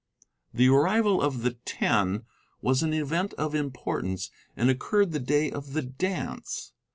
[0.51, 2.23] The arrival of the Ten
[2.59, 6.73] was an event of importance, and occurred the day of the dance.